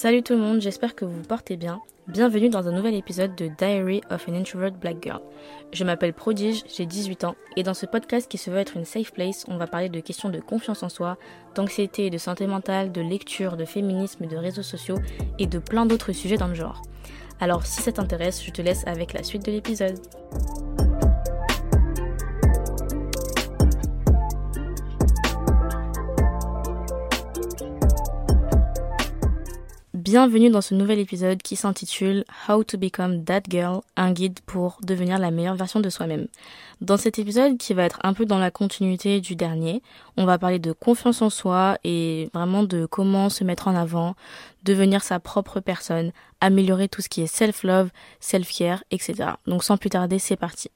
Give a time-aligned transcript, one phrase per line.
[0.00, 1.80] Salut tout le monde, j'espère que vous vous portez bien.
[2.06, 5.20] Bienvenue dans un nouvel épisode de Diary of an Introvert Black Girl.
[5.72, 8.84] Je m'appelle Prodige, j'ai 18 ans, et dans ce podcast qui se veut être une
[8.84, 11.18] safe place, on va parler de questions de confiance en soi,
[11.56, 15.00] d'anxiété, de santé mentale, de lecture, de féminisme, de réseaux sociaux
[15.40, 16.82] et de plein d'autres sujets dans le genre.
[17.40, 19.98] Alors si ça t'intéresse, je te laisse avec la suite de l'épisode.
[30.10, 34.78] Bienvenue dans ce nouvel épisode qui s'intitule How to Become That Girl, un guide pour
[34.82, 36.28] devenir la meilleure version de soi-même.
[36.80, 39.82] Dans cet épisode qui va être un peu dans la continuité du dernier,
[40.16, 44.14] on va parler de confiance en soi et vraiment de comment se mettre en avant,
[44.64, 49.32] devenir sa propre personne, améliorer tout ce qui est self-love, self-care, etc.
[49.46, 50.70] Donc sans plus tarder, c'est parti.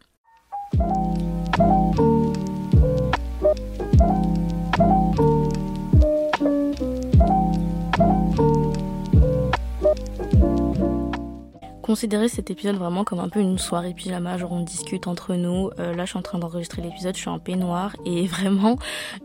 [11.93, 15.69] Considérer cet épisode vraiment comme un peu une soirée pyjama, genre on discute entre nous.
[15.79, 18.79] Euh, là, je suis en train d'enregistrer l'épisode, je suis en peignoir et vraiment,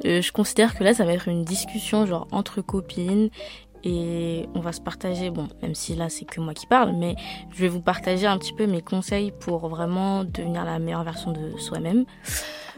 [0.03, 3.29] euh, je considère que là, ça va être une discussion genre entre copines
[3.85, 7.15] et on va se partager, bon, même si là c'est que moi qui parle, mais
[7.53, 11.31] je vais vous partager un petit peu mes conseils pour vraiment devenir la meilleure version
[11.31, 12.03] de soi-même.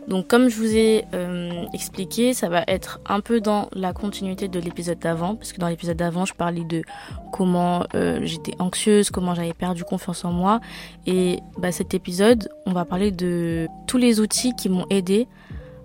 [0.07, 4.47] Donc comme je vous ai euh, expliqué, ça va être un peu dans la continuité
[4.47, 6.83] de l'épisode d'avant, parce que dans l'épisode d'avant, je parlais de
[7.31, 10.59] comment euh, j'étais anxieuse, comment j'avais perdu confiance en moi.
[11.05, 15.27] Et bah, cet épisode, on va parler de tous les outils qui m'ont aidé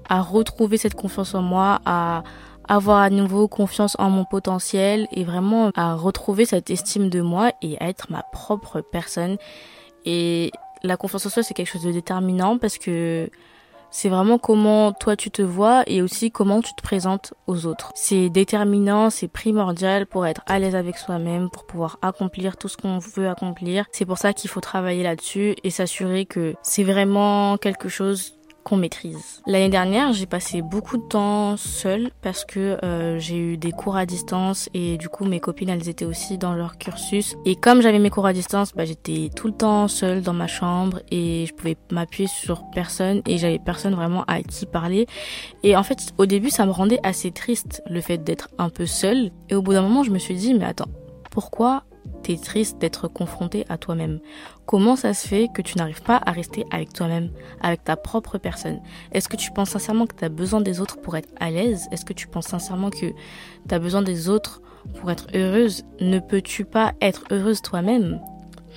[0.09, 2.23] à retrouver cette confiance en moi, à
[2.69, 7.53] avoir à nouveau confiance en mon potentiel et vraiment à retrouver cette estime de moi
[7.63, 9.37] et à être ma propre personne.
[10.05, 10.51] Et
[10.83, 13.31] la confiance en soi, c'est quelque chose de déterminant parce que
[13.95, 17.93] c'est vraiment comment toi tu te vois et aussi comment tu te présentes aux autres.
[17.95, 22.77] C'est déterminant, c'est primordial pour être à l'aise avec soi-même, pour pouvoir accomplir tout ce
[22.77, 23.85] qu'on veut accomplir.
[23.93, 28.35] C'est pour ça qu'il faut travailler là-dessus et s'assurer que c'est vraiment quelque chose
[28.65, 29.43] qu'on maîtrise.
[29.47, 33.97] L'année dernière, j'ai passé beaucoup de temps seule parce que euh, j'ai eu des cours
[33.97, 37.37] à distance et du coup mes copines elles étaient aussi dans leur cursus.
[37.45, 40.47] Et comme j'avais mes cours à distance, bah, j'étais tout le temps seule dans ma
[40.47, 45.07] chambre et je pouvais m'appuyer sur personne et j'avais personne vraiment à qui parler.
[45.63, 48.87] Et en fait au début ça me rendait assez triste le fait d'être un peu
[48.87, 49.31] seule.
[49.51, 50.89] Et au bout d'un moment je me suis dit mais attends
[51.31, 51.85] pourquoi
[52.23, 54.21] t'es triste d'être confronté à toi-même.
[54.67, 58.39] Comment ça se fait que tu n'arrives pas à rester avec toi-même, avec ta propre
[58.39, 58.81] personne?
[59.13, 61.87] Est-ce que tu penses sincèrement que tu as besoin des autres pour être à l'aise?
[61.93, 63.15] Est-ce que tu penses sincèrement que tu
[63.71, 64.63] as besoin des autres
[64.95, 65.85] pour être heureuse?
[66.01, 68.21] Ne peux-tu pas être heureuse toi-même?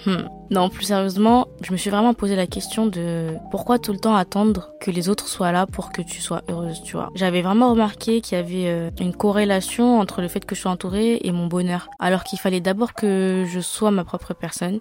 [0.06, 0.28] Hmm.
[0.50, 4.16] Non, plus sérieusement, je me suis vraiment posé la question de pourquoi tout le temps
[4.16, 7.10] attendre que les autres soient là pour que tu sois heureuse, tu vois.
[7.16, 10.72] J'avais vraiment remarqué qu'il y avait euh, une corrélation entre le fait que je sois
[10.72, 14.80] entourée et mon bonheur, alors qu'il fallait d'abord que je sois ma propre personne.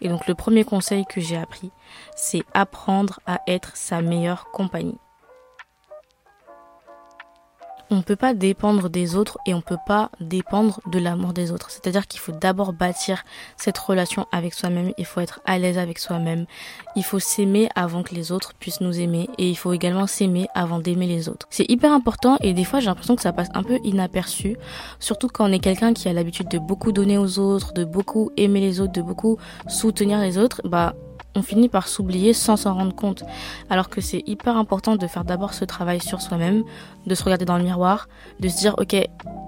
[0.00, 1.70] Et donc le premier conseil que j'ai appris,
[2.14, 4.98] c'est apprendre à être sa meilleure compagnie
[7.90, 11.32] on ne peut pas dépendre des autres et on ne peut pas dépendre de l'amour
[11.32, 11.70] des autres.
[11.70, 13.24] C'est-à-dire qu'il faut d'abord bâtir
[13.56, 16.46] cette relation avec soi-même, il faut être à l'aise avec soi-même,
[16.96, 19.28] il faut s'aimer avant que les autres puissent nous aimer.
[19.38, 21.46] Et il faut également s'aimer avant d'aimer les autres.
[21.50, 24.56] C'est hyper important et des fois j'ai l'impression que ça passe un peu inaperçu,
[24.98, 28.30] surtout quand on est quelqu'un qui a l'habitude de beaucoup donner aux autres, de beaucoup
[28.36, 29.38] aimer les autres, de beaucoup
[29.68, 30.94] soutenir les autres, bah
[31.34, 33.24] on finit par s'oublier sans s'en rendre compte.
[33.70, 36.64] Alors que c'est hyper important de faire d'abord ce travail sur soi-même,
[37.06, 38.08] de se regarder dans le miroir,
[38.40, 38.96] de se dire ok,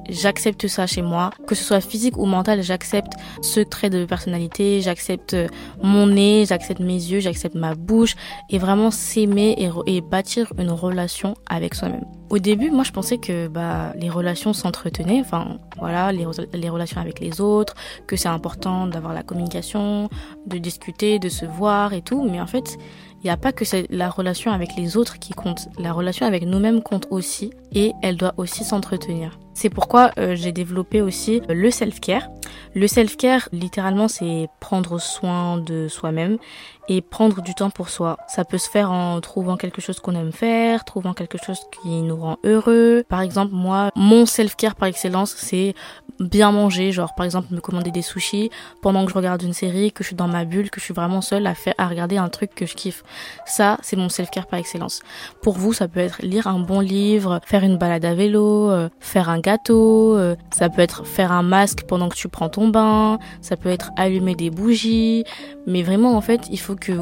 [0.08, 4.80] j'accepte ça chez moi, que ce soit physique ou mental, j'accepte ce trait de personnalité,
[4.80, 5.36] j'accepte
[5.82, 8.16] mon nez, j'accepte mes yeux, j'accepte ma bouche
[8.50, 12.04] et vraiment s'aimer et, bâtir une relation avec soi-même.
[12.30, 17.18] Au début, moi, je pensais que bah, les relations s'entretenaient, enfin, voilà, les relations avec
[17.20, 17.74] les autres,
[18.06, 20.08] que c'est important d'avoir la communication,
[20.46, 22.22] de discuter, de se voir et tout.
[22.28, 22.76] Mais en fait,
[23.22, 25.68] il n'y a pas que la relation avec les autres qui compte.
[25.78, 29.38] La relation avec nous-mêmes compte aussi et elle doit aussi s'entretenir.
[29.52, 32.28] C'est pourquoi euh, j'ai développé aussi le self-care.
[32.74, 36.38] Le self-care, littéralement, c'est prendre soin de soi-même
[36.88, 38.16] et prendre du temps pour soi.
[38.26, 42.02] Ça peut se faire en trouvant quelque chose qu'on aime faire, trouvant quelque chose qui
[42.02, 43.04] nous rend heureux.
[43.08, 45.74] Par exemple, moi, mon self-care par excellence, c'est
[46.20, 48.50] bien manger, genre par exemple me commander des sushis
[48.82, 50.94] pendant que je regarde une série, que je suis dans ma bulle, que je suis
[50.94, 53.02] vraiment seule à faire à regarder un truc que je kiffe.
[53.46, 55.00] Ça, c'est mon self-care par excellence.
[55.42, 58.88] Pour vous, ça peut être lire un bon livre, faire une balade à vélo, euh,
[59.00, 62.68] faire un gâteau, euh, ça peut être faire un masque pendant que tu prends ton
[62.68, 65.24] bain, ça peut être allumer des bougies,
[65.66, 66.92] mais vraiment en fait, il faut que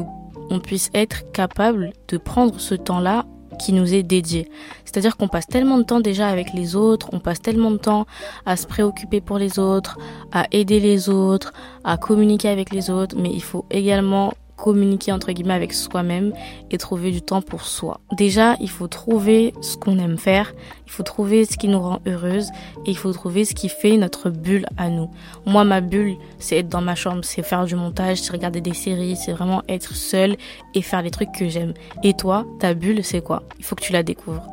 [0.49, 3.25] on puisse être capable de prendre ce temps-là
[3.59, 4.49] qui nous est dédié.
[4.85, 8.07] C'est-à-dire qu'on passe tellement de temps déjà avec les autres, on passe tellement de temps
[8.45, 9.99] à se préoccuper pour les autres,
[10.31, 11.53] à aider les autres,
[11.83, 16.33] à communiquer avec les autres, mais il faut également communiquer entre guillemets avec soi-même
[16.71, 18.01] et trouver du temps pour soi.
[18.11, 20.53] Déjà, il faut trouver ce qu'on aime faire,
[20.85, 22.49] il faut trouver ce qui nous rend heureuse
[22.85, 25.09] et il faut trouver ce qui fait notre bulle à nous.
[25.45, 28.73] Moi, ma bulle, c'est être dans ma chambre, c'est faire du montage, c'est regarder des
[28.73, 30.35] séries, c'est vraiment être seule
[30.73, 31.73] et faire les trucs que j'aime.
[32.03, 33.43] Et toi, ta bulle, c'est quoi?
[33.57, 34.45] Il faut que tu la découvres.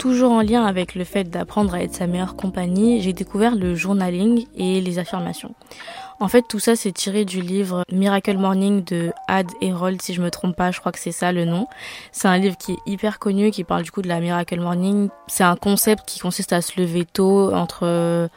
[0.00, 3.74] Toujours en lien avec le fait d'apprendre à être sa meilleure compagnie, j'ai découvert le
[3.74, 5.54] journaling et les affirmations.
[6.20, 10.22] En fait, tout ça, c'est tiré du livre Miracle Morning de Ad Herold, si je
[10.22, 11.66] me trompe pas, je crois que c'est ça le nom.
[12.12, 15.10] C'est un livre qui est hyper connu, qui parle du coup de la Miracle Morning.
[15.26, 18.30] C'est un concept qui consiste à se lever tôt, entre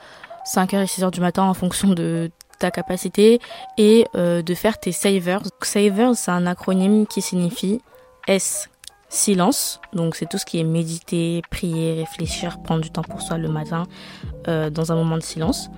[0.45, 2.30] 5h et 6h du matin en fonction de
[2.60, 3.39] ta capacité,
[3.77, 5.44] et euh, de faire tes savers.
[5.62, 7.80] Savers, c'est un acronyme qui signifie
[8.27, 8.68] S
[9.13, 13.38] silence, donc c'est tout ce qui est méditer, prier, réfléchir, prendre du temps pour soi
[13.38, 13.83] le matin
[14.48, 15.69] euh, dans un moment de silence.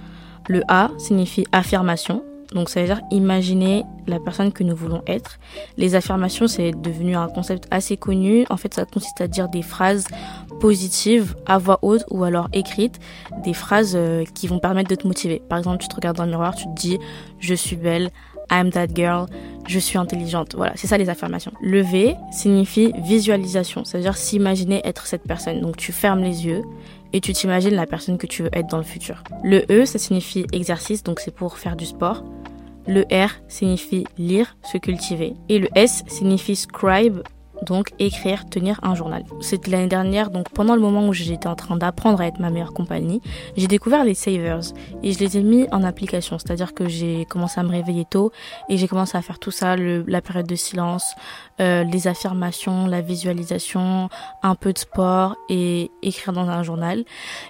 [0.47, 2.23] Le A signifie affirmation,
[2.53, 5.37] donc ça veut dire imaginer la personne que nous voulons être.
[5.77, 8.45] Les affirmations, c'est devenu un concept assez connu.
[8.49, 10.05] En fait, ça consiste à dire des phrases
[10.61, 12.99] positives à voix haute ou alors écrites,
[13.43, 15.41] des phrases euh, qui vont permettre de te motiver.
[15.49, 16.99] Par exemple, tu te regardes dans le miroir, tu te dis
[17.39, 18.11] je suis belle,
[18.51, 19.27] I'm that girl,
[19.67, 20.55] je suis intelligente.
[20.55, 21.51] Voilà, c'est ça les affirmations.
[21.61, 25.61] Le V signifie visualisation, c'est-à-dire s'imaginer être cette personne.
[25.61, 26.63] Donc tu fermes les yeux
[27.13, 29.23] et tu t'imagines la personne que tu veux être dans le futur.
[29.43, 32.23] Le E, ça signifie exercice, donc c'est pour faire du sport.
[32.87, 35.33] Le R signifie lire, se cultiver.
[35.49, 37.21] Et le S signifie scribe,
[37.63, 39.23] donc écrire, tenir un journal.
[39.41, 42.49] C'était l'année dernière, donc pendant le moment où j'étais en train d'apprendre à être ma
[42.49, 43.21] meilleure compagnie,
[43.55, 44.61] j'ai découvert les savers
[45.03, 46.37] et je les ai mis en application.
[46.37, 48.31] C'est-à-dire que j'ai commencé à me réveiller tôt
[48.69, 51.15] et j'ai commencé à faire tout ça, le, la période de silence,
[51.59, 54.09] euh, les affirmations, la visualisation,
[54.43, 57.05] un peu de sport et écrire dans un journal.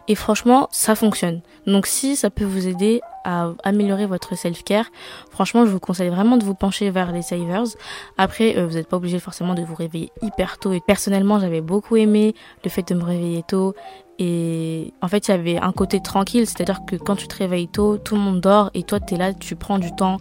[0.07, 1.41] Et franchement, ça fonctionne.
[1.67, 4.85] Donc si ça peut vous aider à améliorer votre self-care,
[5.31, 7.75] franchement, je vous conseille vraiment de vous pencher vers les savers.
[8.17, 10.71] Après, euh, vous n'êtes pas obligé forcément de vous réveiller hyper tôt.
[10.71, 13.73] Et personnellement, j'avais beaucoup aimé le fait de me réveiller tôt.
[14.19, 17.67] Et en fait, il y avait un côté tranquille, c'est-à-dire que quand tu te réveilles
[17.67, 20.17] tôt, tout le monde dort et toi, tu es là, tu prends du temps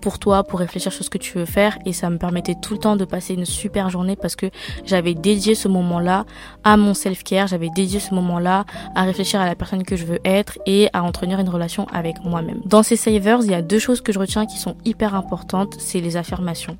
[0.00, 1.78] pour toi, pour réfléchir sur ce que tu veux faire.
[1.84, 4.46] Et ça me permettait tout le temps de passer une super journée parce que
[4.84, 6.24] j'avais dédié ce moment-là
[6.64, 8.64] à mon self-care, j'avais dédié ce moment-là
[8.94, 12.22] à réfléchir à la personne que je veux être et à entretenir une relation avec
[12.24, 12.60] moi-même.
[12.66, 15.74] Dans ces savers, il y a deux choses que je retiens qui sont hyper importantes,
[15.78, 16.76] c'est les affirmations.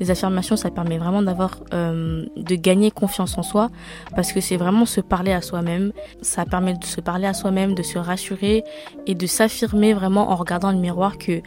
[0.00, 3.70] Les affirmations, ça permet vraiment d'avoir, euh, de gagner confiance en soi,
[4.14, 5.92] parce que c'est vraiment se parler à soi-même.
[6.22, 8.64] Ça permet de se parler à soi-même, de se rassurer
[9.06, 11.42] et de s'affirmer vraiment en regardant le miroir que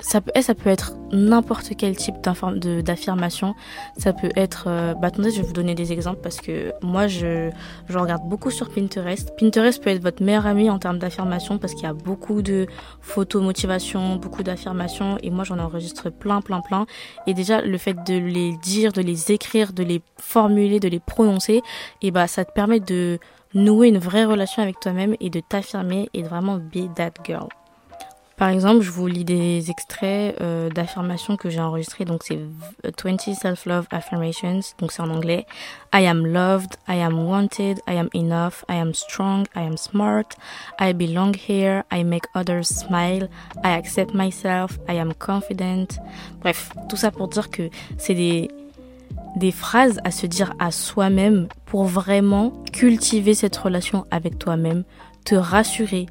[0.00, 3.54] ça peut, eh, ça peut être n'importe quel type d'affirmation.
[3.96, 7.08] Ça peut être, euh, bah attendez, je vais vous donner des exemples parce que moi
[7.08, 7.50] je,
[7.88, 9.32] je regarde beaucoup sur Pinterest.
[9.38, 12.66] Pinterest peut être votre meilleur ami en termes d'affirmation parce qu'il y a beaucoup de
[13.00, 16.86] photos motivation, beaucoup d'affirmations et moi j'en enregistre plein, plein, plein.
[17.26, 21.00] Et déjà le fait de les dire, de les écrire, de les formuler, de les
[21.00, 21.62] prononcer,
[22.02, 23.18] et bah ça te permet de
[23.54, 27.48] nouer une vraie relation avec toi-même et de t'affirmer et de vraiment be that girl.
[28.38, 32.04] Par exemple, je vous lis des extraits euh, d'affirmations que j'ai enregistrées.
[32.04, 32.38] Donc, c'est
[32.84, 34.60] 20 Self-Love Affirmations.
[34.78, 35.44] Donc, c'est en anglais.
[35.92, 36.76] I am loved.
[36.88, 37.80] I am wanted.
[37.88, 38.64] I am enough.
[38.68, 39.46] I am strong.
[39.56, 40.36] I am smart.
[40.80, 41.82] I belong here.
[41.90, 43.28] I make others smile.
[43.64, 44.78] I accept myself.
[44.88, 45.98] I am confident.
[46.40, 48.48] Bref, tout ça pour dire que c'est des
[49.36, 54.84] des phrases à se dire à soi-même pour vraiment cultiver cette relation avec toi-même,
[55.24, 56.06] te rassurer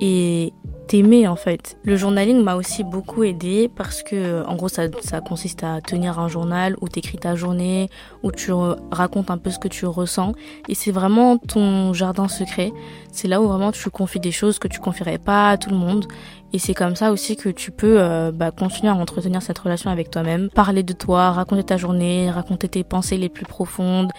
[0.00, 0.52] et
[0.92, 1.78] t'aimer en fait.
[1.84, 6.18] Le journaling m'a aussi beaucoup aidé parce que en gros ça, ça consiste à tenir
[6.18, 7.88] un journal où t'écris ta journée,
[8.22, 8.52] où tu
[8.90, 10.34] racontes un peu ce que tu ressens
[10.68, 12.72] et c'est vraiment ton jardin secret.
[13.10, 15.76] C'est là où vraiment tu confies des choses que tu confierais pas à tout le
[15.76, 16.06] monde
[16.52, 19.90] et c'est comme ça aussi que tu peux euh, bah, continuer à entretenir cette relation
[19.90, 24.10] avec toi-même, parler de toi, raconter ta journée, raconter tes pensées les plus profondes.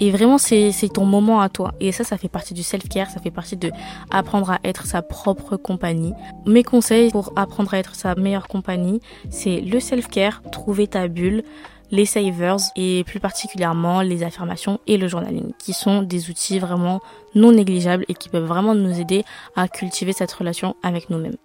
[0.00, 1.74] Et vraiment, c'est ton moment à toi.
[1.80, 3.70] Et ça, ça fait partie du self-care, ça fait partie de
[4.10, 6.14] apprendre à être sa propre compagnie.
[6.46, 11.42] Mes conseils pour apprendre à être sa meilleure compagnie, c'est le self-care, trouver ta bulle,
[11.90, 17.02] les savers et plus particulièrement les affirmations et le journaling qui sont des outils vraiment
[17.34, 19.24] non négligeables et qui peuvent vraiment nous aider
[19.56, 21.36] à cultiver cette relation avec nous-mêmes.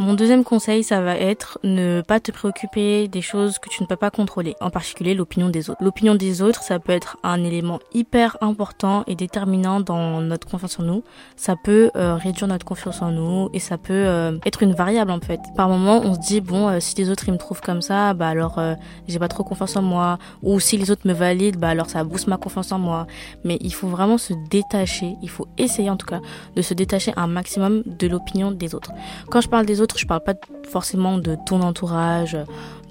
[0.00, 3.86] Mon deuxième conseil, ça va être ne pas te préoccuper des choses que tu ne
[3.86, 5.84] peux pas contrôler, en particulier l'opinion des autres.
[5.84, 10.80] L'opinion des autres, ça peut être un élément hyper important et déterminant dans notre confiance
[10.80, 11.04] en nous.
[11.36, 15.10] Ça peut euh, réduire notre confiance en nous et ça peut euh, être une variable
[15.10, 15.38] en fait.
[15.54, 18.14] Par moment, on se dit bon, euh, si les autres ils me trouvent comme ça,
[18.14, 18.58] bah alors
[19.06, 20.18] j'ai pas trop confiance en moi.
[20.42, 23.06] Ou si les autres me valident, bah alors ça booste ma confiance en moi.
[23.44, 25.16] Mais il faut vraiment se détacher.
[25.20, 26.20] Il faut essayer en tout cas
[26.56, 28.92] de se détacher un maximum de l'opinion des autres.
[29.28, 30.34] Quand je parle des autres, je parle pas
[30.68, 32.36] forcément de ton entourage,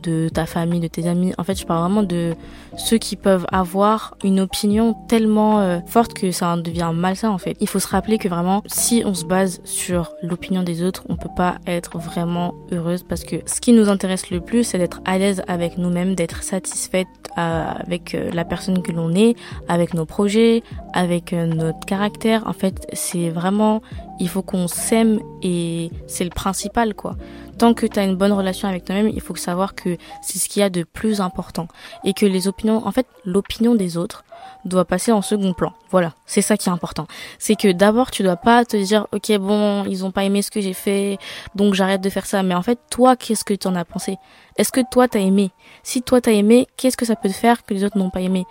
[0.01, 1.33] de ta famille, de tes amis.
[1.37, 2.35] En fait, je parle vraiment de
[2.77, 7.37] ceux qui peuvent avoir une opinion tellement euh, forte que ça en devient malsain en
[7.37, 7.55] fait.
[7.59, 11.15] Il faut se rappeler que vraiment, si on se base sur l'opinion des autres, on
[11.15, 15.01] peut pas être vraiment heureuse parce que ce qui nous intéresse le plus, c'est d'être
[15.05, 19.35] à l'aise avec nous-mêmes, d'être satisfaite euh, avec euh, la personne que l'on est,
[19.67, 20.63] avec nos projets,
[20.93, 22.47] avec notre caractère.
[22.47, 23.81] En fait, c'est vraiment,
[24.19, 27.15] il faut qu'on s'aime et c'est le principal quoi
[27.59, 30.47] tant que tu as une bonne relation avec toi-même, il faut savoir que c'est ce
[30.47, 31.67] qu'il y a de plus important
[32.05, 34.23] et que les opinions, en fait, l'opinion des autres
[34.63, 35.73] doit passer en second plan.
[35.91, 37.05] Voilà, c'est ça qui est important.
[37.37, 40.51] C'est que d'abord, tu dois pas te dire, ok, bon, ils ont pas aimé ce
[40.51, 41.17] que j'ai fait,
[41.53, 42.43] donc j'arrête de faire ça.
[42.43, 44.17] Mais en fait, toi, qu'est-ce que tu en as pensé?
[44.57, 45.51] Est-ce que toi, t'as aimé?
[45.83, 48.21] Si toi, t'as aimé, qu'est-ce que ça peut te faire que les autres n'ont pas
[48.21, 48.45] aimé?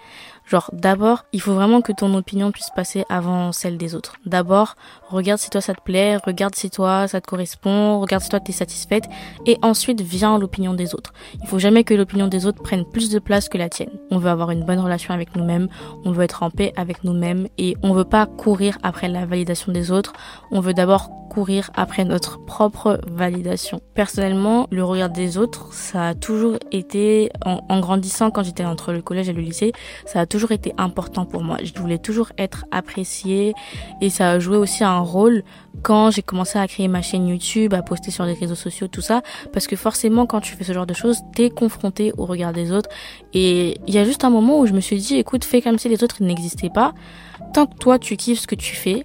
[0.49, 4.15] Genre, d'abord, il faut vraiment que ton opinion puisse passer avant celle des autres.
[4.25, 4.77] D'abord,
[5.11, 8.41] regarde si toi ça te plaît, regarde si toi ça te correspond, regarde si toi
[8.41, 9.05] t'es satisfaite,
[9.45, 11.13] et ensuite vient l'opinion des autres.
[11.43, 13.91] Il faut jamais que l'opinion des autres prenne plus de place que la tienne.
[14.11, 15.69] On veut avoir une bonne relation avec nous-mêmes,
[16.07, 19.71] on veut être en paix avec nous-mêmes, et on veut pas courir après la validation
[19.71, 20.15] des autres,
[20.51, 23.81] on veut d'abord courir après notre propre validation.
[23.95, 28.93] Personnellement, le regard des autres, ça a toujours été, en, en grandissant quand j'étais entre
[28.93, 29.73] le collège et le lycée,
[30.07, 31.59] ça a toujours toujours été important pour moi.
[31.65, 33.55] Je voulais toujours être appréciée
[34.01, 35.43] et ça a joué aussi un rôle
[35.83, 39.01] quand j'ai commencé à créer ma chaîne YouTube, à poster sur les réseaux sociaux, tout
[39.01, 42.53] ça, parce que forcément quand tu fais ce genre de choses, t'es confronté au regard
[42.53, 42.89] des autres.
[43.35, 45.77] Et il y a juste un moment où je me suis dit, écoute, fais comme
[45.77, 46.95] si les autres n'existaient pas.
[47.53, 49.03] Tant que toi tu kiffes ce que tu fais,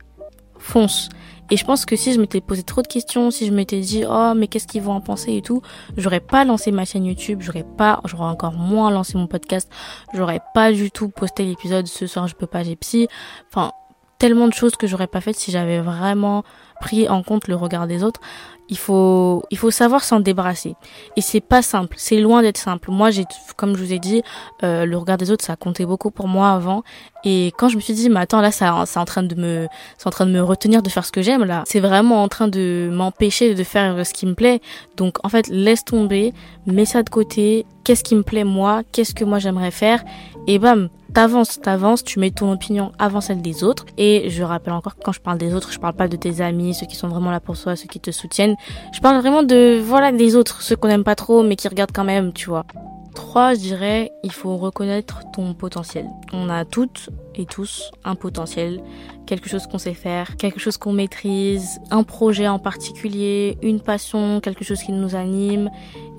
[0.59, 1.09] fonce.
[1.53, 4.05] Et je pense que si je m'étais posé trop de questions, si je m'étais dit
[4.09, 5.61] oh mais qu'est-ce qu'ils vont en penser et tout,
[5.97, 9.69] j'aurais pas lancé ma chaîne YouTube, j'aurais pas, j'aurais encore moins lancé mon podcast,
[10.15, 13.07] j'aurais pas du tout posté l'épisode ce soir je peux pas j'ai psy.
[13.51, 13.71] Enfin
[14.17, 16.43] tellement de choses que j'aurais pas faites si j'avais vraiment
[16.81, 18.21] pris en compte le regard des autres
[18.69, 20.75] il faut il faut savoir s'en débarrasser.
[21.17, 21.95] Et c'est pas simple.
[21.97, 22.91] C'est loin d'être simple.
[22.91, 23.25] Moi j'ai
[23.57, 24.23] comme je vous ai dit
[24.63, 26.83] euh, le regard des autres ça a compté beaucoup pour moi avant.
[27.23, 29.67] Et quand je me suis dit mais attends là ça c'est en train de me
[29.97, 31.63] c'est en train de me retenir de faire ce que j'aime là.
[31.65, 34.61] C'est vraiment en train de m'empêcher de faire ce qui me plaît.
[34.97, 36.33] Donc en fait laisse tomber
[36.65, 37.65] mets ça de côté.
[37.83, 38.83] Qu'est-ce qui me plaît moi?
[38.93, 40.03] Qu'est-ce que moi j'aimerais faire?
[40.47, 43.85] Et bam t'avances, t'avances, tu mets ton opinion avant celle des autres.
[43.97, 46.41] Et je rappelle encore que quand je parle des autres, je parle pas de tes
[46.41, 48.55] amis, ceux qui sont vraiment là pour toi, ceux qui te soutiennent.
[48.93, 51.93] Je parle vraiment de, voilà, des autres, ceux qu'on aime pas trop, mais qui regardent
[51.93, 52.65] quand même, tu vois.
[53.13, 56.07] Trois, je dirais, il faut reconnaître ton potentiel.
[56.31, 58.81] On a toutes et tous un potentiel,
[59.27, 64.39] quelque chose qu'on sait faire, quelque chose qu'on maîtrise, un projet en particulier, une passion,
[64.39, 65.69] quelque chose qui nous anime.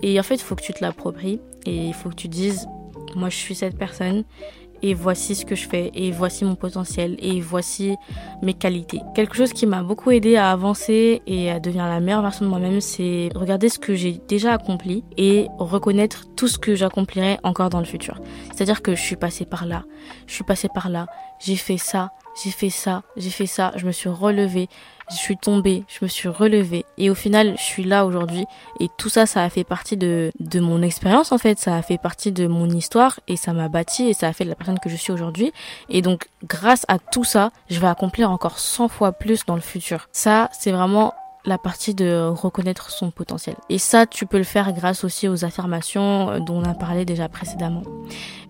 [0.02, 2.68] Et en fait, il faut que tu te l'appropries et il faut que tu dises,
[3.16, 4.24] moi je suis cette personne
[4.84, 7.96] et voici ce que je fais et voici mon potentiel et voici
[8.42, 9.00] mes qualités.
[9.14, 12.50] Quelque chose qui m'a beaucoup aidé à avancer et à devenir la meilleure version de
[12.50, 17.70] moi-même, c'est regarder ce que j'ai déjà accompli et reconnaître tout ce que j'accomplirai encore
[17.70, 18.20] dans le futur.
[18.52, 19.84] C'est-à-dire que je suis passée par là,
[20.26, 21.06] je suis passée par là,
[21.40, 22.12] j'ai fait ça,
[22.42, 24.68] j'ai fait ça, j'ai fait ça, je me suis relevée,
[25.10, 28.46] je suis tombée, je me suis relevée et au final je suis là aujourd'hui.
[28.80, 31.82] Et tout ça ça a fait partie de, de mon expérience en fait, ça a
[31.82, 34.54] fait partie de mon histoire et ça m'a bâti et ça a fait de la
[34.54, 35.52] personne que je suis aujourd'hui.
[35.88, 39.60] Et donc grâce à tout ça je vais accomplir encore 100 fois plus dans le
[39.60, 40.08] futur.
[40.12, 41.14] Ça c'est vraiment
[41.44, 43.56] la partie de reconnaître son potentiel.
[43.68, 47.28] Et ça, tu peux le faire grâce aussi aux affirmations dont on a parlé déjà
[47.28, 47.82] précédemment.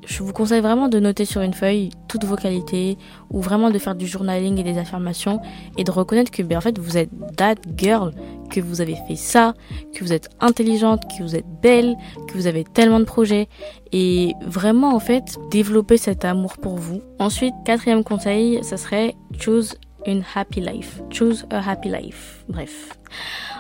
[0.07, 2.99] Je vous conseille vraiment de noter sur une feuille toutes vos qualités
[3.31, 5.41] ou vraiment de faire du journaling et des affirmations
[5.79, 8.13] et de reconnaître que ben, en fait vous êtes that girl,
[8.51, 9.55] que vous avez fait ça,
[9.95, 11.97] que vous êtes intelligente, que vous êtes belle,
[12.29, 13.49] que vous avez tellement de projets
[13.93, 17.01] et vraiment en fait développer cet amour pour vous.
[17.19, 19.75] Ensuite, quatrième conseil, ça serait choose
[20.07, 21.01] une happy life.
[21.11, 22.45] Choose a happy life.
[22.49, 22.97] Bref.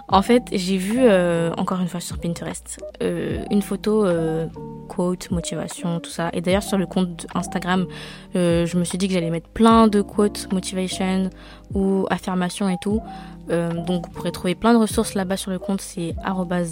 [0.08, 4.46] En fait, j'ai vu, euh, encore une fois sur Pinterest, euh, une photo euh,
[4.88, 6.30] quote, motivation, tout ça.
[6.34, 7.86] Et d'ailleurs, sur le compte Instagram,
[8.34, 11.30] je me suis dit que j'allais mettre plein de quotes, motivation
[11.72, 13.00] ou affirmations et tout.
[13.48, 16.14] donc, vous pourrez trouver plein de ressources là-bas sur le compte, c'est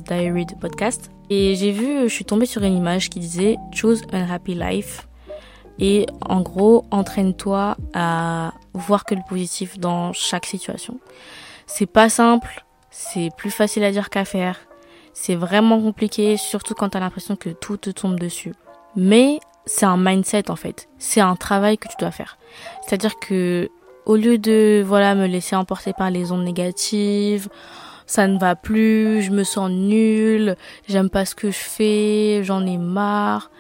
[0.05, 1.11] diary podcast.
[1.31, 5.07] Et j'ai vu, je suis tombée sur une image qui disait Choose a happy life.
[5.85, 11.01] Et en gros, entraîne-toi à voir que le positif dans chaque situation.
[11.67, 14.61] C'est pas simple, c'est plus facile à dire qu'à faire.
[15.13, 18.55] C'est vraiment compliqué, surtout quand tu as l'impression que tout te tombe dessus.
[18.95, 20.89] Mais c'est un mindset en fait.
[20.99, 22.39] C'est un travail que tu dois faire.
[22.87, 23.69] C'est-à-dire que
[24.07, 27.49] au lieu de voilà me laisser emporter par les ondes négatives,
[28.07, 30.55] ça ne va plus, je me sens nulle,
[30.87, 33.51] j'aime pas ce que je fais, j'en ai marre.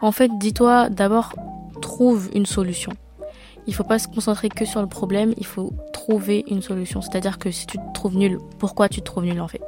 [0.00, 1.32] En fait, dis-toi d'abord
[1.94, 2.92] trouve une solution.
[3.68, 7.00] Il faut pas se concentrer que sur le problème, il faut trouver une solution.
[7.00, 9.62] C'est-à-dire que si tu te trouves nul, pourquoi tu te trouves nul en fait?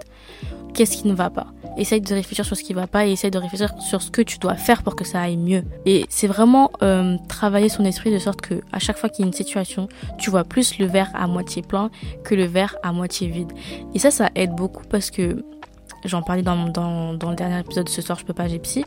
[0.75, 1.47] Qu'est-ce qui ne va pas?
[1.79, 4.11] Essaye de réfléchir sur ce qui ne va pas et essaye de réfléchir sur ce
[4.11, 5.63] que tu dois faire pour que ça aille mieux.
[5.87, 9.25] Et c'est vraiment euh, travailler son esprit de sorte que à chaque fois qu'il y
[9.25, 11.91] a une situation, tu vois plus le verre à moitié plein
[12.25, 13.53] que le verre à moitié vide.
[13.95, 15.45] Et ça, ça aide beaucoup parce que
[16.05, 18.59] j'en parlais dans, dans, dans, le dernier épisode de ce soir, je peux pas, j'ai
[18.59, 18.85] psy.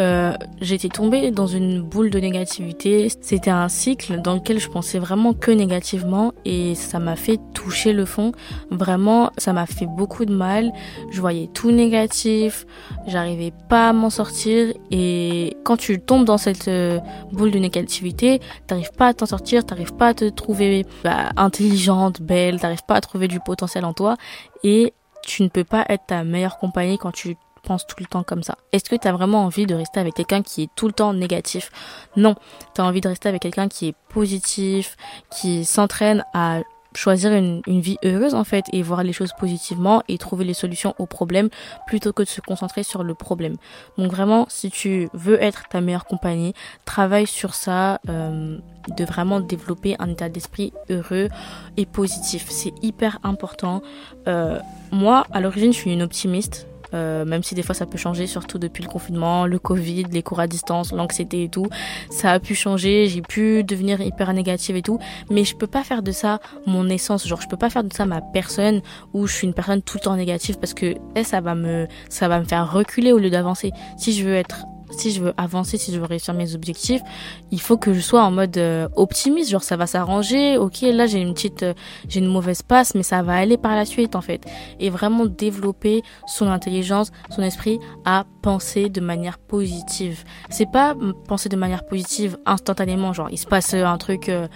[0.00, 3.08] Euh, j'étais tombée dans une boule de négativité.
[3.20, 7.92] C'était un cycle dans lequel je pensais vraiment que négativement et ça m'a fait toucher
[7.92, 8.32] le fond.
[8.70, 10.72] Vraiment, ça m'a fait beaucoup de mal.
[11.10, 12.66] Je voyais tout négatif,
[13.06, 16.98] j'arrivais pas à m'en sortir et quand tu tombes dans cette euh,
[17.32, 22.20] boule de négativité, t'arrives pas à t'en sortir, t'arrives pas à te trouver bah, intelligente,
[22.20, 24.16] belle, t'arrives pas à trouver du potentiel en toi
[24.64, 24.92] et
[25.26, 28.42] tu ne peux pas être ta meilleure compagnie quand tu penses tout le temps comme
[28.42, 28.56] ça.
[28.72, 31.12] Est-ce que tu as vraiment envie de rester avec quelqu'un qui est tout le temps
[31.12, 31.70] négatif?
[32.16, 32.34] Non,
[32.74, 34.96] tu as envie de rester avec quelqu'un qui est positif,
[35.30, 36.60] qui s'entraîne à
[36.94, 40.54] choisir une, une, vie heureuse en fait et voir les choses positivement et trouver les
[40.54, 41.48] solutions aux problèmes
[41.86, 43.56] plutôt que de se concentrer sur le problème.
[43.98, 48.58] Donc vraiment, si tu veux être ta meilleure compagnie, travaille sur ça, euh,
[48.96, 51.28] de vraiment développer un état d'esprit heureux
[51.76, 52.46] et positif.
[52.50, 53.82] C'est hyper important.
[54.28, 54.58] Euh,
[54.92, 56.66] moi, à l'origine, je suis une optimiste.
[56.94, 60.22] Euh, même si des fois ça peut changer, surtout depuis le confinement, le Covid, les
[60.22, 61.68] cours à distance, l'anxiété et tout.
[62.10, 64.98] Ça a pu changer, j'ai pu devenir hyper négative et tout,
[65.30, 67.92] mais je peux pas faire de ça mon essence, genre je peux pas faire de
[67.92, 68.80] ça ma personne
[69.12, 71.86] où je suis une personne tout le temps négative parce que eh, ça va me
[72.08, 73.72] ça va me faire reculer au lieu d'avancer.
[73.96, 74.64] Si je veux être
[74.98, 77.02] si je veux avancer, si je veux réussir mes objectifs,
[77.50, 80.58] il faut que je sois en mode euh, optimiste, genre ça va s'arranger.
[80.58, 81.74] OK, là j'ai une petite euh,
[82.08, 84.44] j'ai une mauvaise passe mais ça va aller par la suite en fait
[84.80, 90.24] et vraiment développer son intelligence, son esprit à penser de manière positive.
[90.50, 90.94] C'est pas
[91.26, 94.48] penser de manière positive instantanément, genre il se passe un truc euh,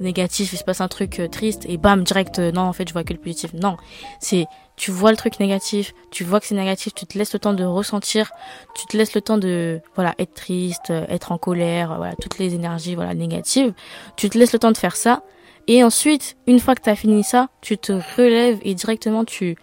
[0.00, 3.04] négatif, il se passe un truc triste et bam direct non en fait je vois
[3.04, 3.52] que le positif.
[3.54, 3.76] Non,
[4.20, 7.38] c'est tu vois le truc négatif, tu vois que c'est négatif, tu te laisses le
[7.38, 8.32] temps de ressentir,
[8.74, 12.54] tu te laisses le temps de voilà être triste, être en colère, voilà toutes les
[12.54, 13.72] énergies voilà négatives,
[14.16, 15.22] tu te laisses le temps de faire ça
[15.66, 19.56] et ensuite une fois que tu as fini ça, tu te relèves et directement tu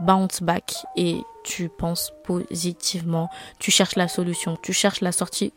[0.00, 5.52] bounce back et tu penses positivement, tu cherches la solution, tu cherches la sortie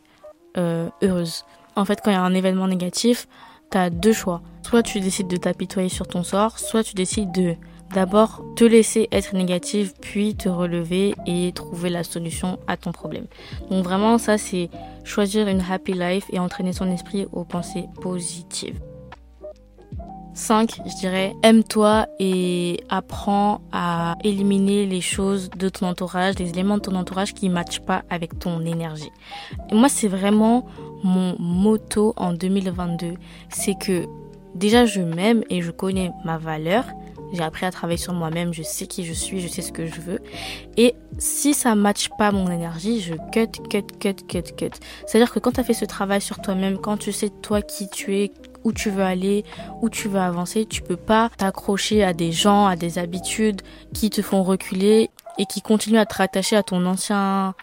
[0.56, 1.44] euh, heureuse.
[1.76, 3.28] En fait, quand il y a un événement négatif,
[3.70, 4.42] tu as deux choix.
[4.62, 7.56] Soit tu décides de t'apitoyer sur ton sort, soit tu décides de
[7.94, 13.26] D'abord, te laisser être négative, puis te relever et trouver la solution à ton problème.
[13.70, 14.70] Donc vraiment, ça c'est
[15.04, 18.80] choisir une happy life et entraîner son esprit aux pensées positives.
[20.34, 26.76] 5, je dirais, aime-toi et apprends à éliminer les choses de ton entourage, les éléments
[26.76, 29.12] de ton entourage qui ne matchent pas avec ton énergie.
[29.70, 30.64] Et moi, c'est vraiment
[31.04, 33.14] mon motto en 2022.
[33.50, 34.06] C'est que
[34.54, 36.84] déjà, je m'aime et je connais ma valeur.
[37.32, 39.86] J'ai appris à travailler sur moi-même, je sais qui je suis, je sais ce que
[39.86, 40.20] je veux.
[40.76, 44.70] Et si ça matche pas mon énergie, je cut, cut, cut, cut, cut.
[45.06, 47.88] C'est-à-dire que quand tu as fait ce travail sur toi-même, quand tu sais toi qui
[47.88, 48.32] tu es,
[48.64, 49.44] où tu veux aller,
[49.80, 54.10] où tu veux avancer, tu peux pas t'accrocher à des gens, à des habitudes qui
[54.10, 57.54] te font reculer et qui continuent à te rattacher à ton ancien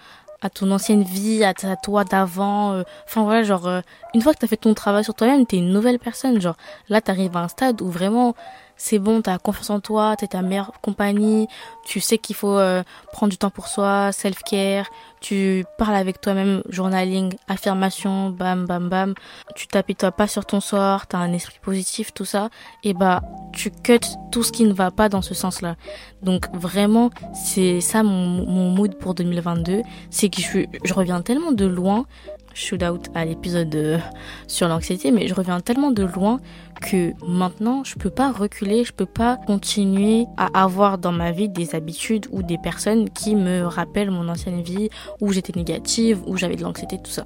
[0.42, 2.74] à ton ancienne vie, à, toi d'avant.
[2.74, 2.84] Euh.
[3.06, 3.82] Enfin voilà, genre, euh,
[4.14, 6.40] une fois que tu as fait ton travail sur toi-même, tu es une nouvelle personne.
[6.40, 6.56] Genre,
[6.88, 8.36] là, tu arrives à un stade où vraiment
[8.80, 11.48] c'est bon, t'as confiance en toi, t'es ta meilleure compagnie,
[11.86, 14.90] tu sais qu'il faut euh, prendre du temps pour soi, self-care,
[15.20, 19.14] tu parles avec toi-même, journaling, affirmation, bam, bam, bam,
[19.54, 22.50] tu t'apitoies pas sur ton sort, t'as un esprit positif, tout ça,
[22.84, 24.00] et bah, tu cut
[24.32, 25.76] tout ce qui ne va pas dans ce sens-là.
[26.24, 31.66] Donc vraiment, c'est ça mon, mood pour 2022, c'est que je, je reviens tellement de
[31.66, 32.06] loin,
[32.54, 34.00] shootout à l'épisode euh,
[34.48, 36.40] sur l'anxiété, mais je reviens tellement de loin
[36.80, 41.50] que maintenant je peux pas reculer, je peux pas continuer à avoir dans ma vie
[41.50, 44.90] des habitudes ou des personnes qui me rappellent mon ancienne vie
[45.22, 47.26] où j'étais négative, où j'avais de l'anxiété, tout ça.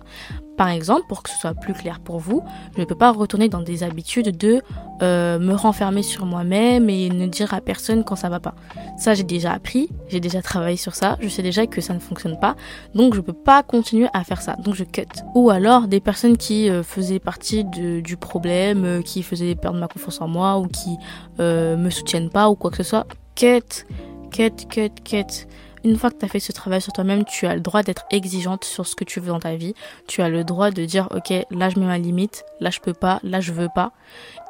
[0.58, 2.44] Par exemple, pour que ce soit plus clair pour vous,
[2.76, 4.62] je ne peux pas retourner dans des habitudes de
[5.02, 8.54] euh, me renfermer sur moi-même et ne dire à personne quand ça va pas.
[8.98, 12.00] Ça, j'ai déjà appris, j'ai déjà travaillé sur ça, je sais déjà que ça ne
[12.00, 12.56] fonctionne pas,
[12.94, 15.08] donc je peux pas continuer à faire ça, donc je cut.
[15.34, 19.88] Ou alors des personnes qui euh, faisaient partie du problème, euh, qui faisaient perdre ma
[19.88, 20.98] confiance en moi ou qui
[21.40, 23.86] me soutiennent pas ou quoi que ce soit, cut,
[24.32, 25.48] cut, cut, cut.
[25.86, 28.06] Une fois que tu as fait ce travail sur toi-même, tu as le droit d'être
[28.10, 29.74] exigeante sur ce que tu veux dans ta vie.
[30.08, 32.94] Tu as le droit de dire, ok, là je mets ma limite, là je peux
[32.94, 33.92] pas, là je veux pas.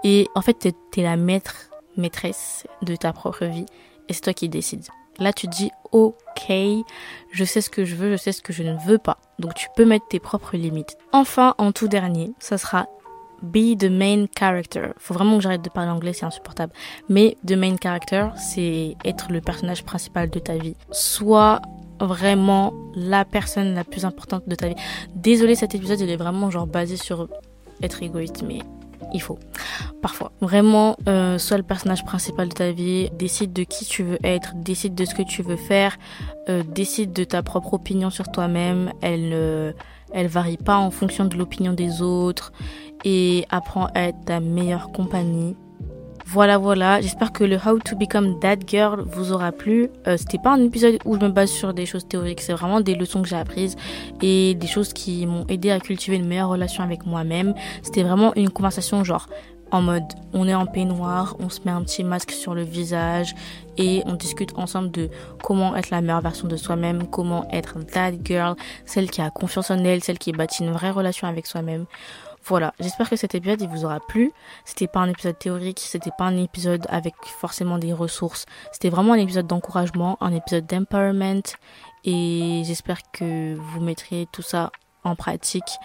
[0.04, 3.66] Et en fait, tu es, la maître, maîtresse de ta propre vie.
[4.10, 4.86] Et c'est toi qui décides.
[5.20, 6.52] Là, tu dis, ok,
[7.32, 9.18] je sais ce que je veux, je sais ce que je ne veux pas.
[9.40, 10.98] Donc, tu peux mettre tes propres limites.
[11.14, 12.88] Enfin, en tout dernier, ça sera
[13.44, 14.94] be the main character.
[14.98, 16.74] Faut vraiment que j'arrête de parler anglais, c'est insupportable.
[17.10, 20.76] Mais the main character, c'est être le personnage principal de ta vie.
[20.92, 21.62] Sois
[22.00, 24.76] vraiment la personne la plus importante de ta vie.
[25.16, 27.28] Désolé, cet épisode, il est vraiment genre basé sur
[27.82, 28.60] être égoïste, mais
[29.14, 29.38] il faut.
[30.02, 30.32] Parfois.
[30.42, 34.54] Vraiment, euh, sois le personnage principal de ta vie, décide de qui tu veux être,
[34.56, 35.98] décide de ce que tu veux faire,
[36.50, 38.92] euh, décide de ta propre opinion sur toi-même.
[39.02, 39.74] Elle ne,
[40.14, 42.54] elle varie pas en fonction de l'opinion des autres
[43.04, 45.56] et apprends à être ta meilleure compagnie.
[46.26, 47.02] Voilà, voilà.
[47.02, 49.90] J'espère que le How to Become That Girl vous aura plu.
[50.08, 52.42] Euh, C'était pas un épisode où je me base sur des choses théoriques.
[52.42, 53.76] C'est vraiment des leçons que j'ai apprises
[54.22, 57.54] et des choses qui m'ont aidé à cultiver une meilleure relation avec moi-même.
[57.82, 59.28] C'était vraiment une conversation genre
[59.72, 63.36] en mode on est en peignoir, on se met un petit masque sur le visage
[63.78, 65.10] et on discute ensemble de
[65.42, 68.56] comment être la meilleure version de soi-même, comment être that girl,
[68.86, 71.86] celle qui a confiance en elle, celle qui bâtit une vraie relation avec soi-même.
[72.46, 74.34] Voilà, j'espère que cet épisode il vous aura plu.
[74.66, 78.46] C'était pas un épisode théorique, c'était pas un épisode avec forcément des ressources.
[78.74, 81.44] C'était vraiment un épisode d'encouragement, un épisode d'empowerment
[82.04, 84.72] et j'espère que vous mettrez tout ça
[85.04, 85.80] en pratique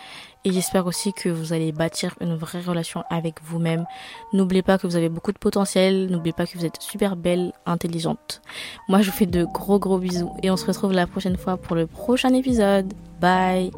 [0.44, 3.84] et j'espère aussi que vous allez bâtir une vraie relation avec vous-même.
[4.32, 7.52] N'oubliez pas que vous avez beaucoup de potentiel, n'oubliez pas que vous êtes super belle,
[7.66, 8.40] intelligente.
[8.88, 11.56] Moi je vous fais de gros gros bisous et on se retrouve la prochaine fois
[11.56, 12.92] pour le prochain épisode.
[13.20, 13.70] Bye